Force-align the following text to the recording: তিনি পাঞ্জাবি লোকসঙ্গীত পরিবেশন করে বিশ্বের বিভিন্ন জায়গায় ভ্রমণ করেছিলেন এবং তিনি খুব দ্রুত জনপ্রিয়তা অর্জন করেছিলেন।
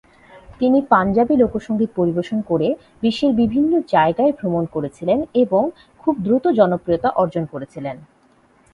তিনি 0.59 0.79
পাঞ্জাবি 0.89 1.35
লোকসঙ্গীত 1.37 1.89
পরিবেশন 1.95 2.39
করে 2.41 2.67
বিশ্বের 3.03 3.31
বিভিন্ন 3.33 3.71
জায়গায় 3.87 4.33
ভ্রমণ 4.39 4.63
করেছিলেন 4.65 5.19
এবং 5.35 5.63
তিনি 5.65 5.99
খুব 6.03 6.13
দ্রুত 6.25 6.45
জনপ্রিয়তা 6.59 7.09
অর্জন 7.13 7.43
করেছিলেন। 7.45 7.95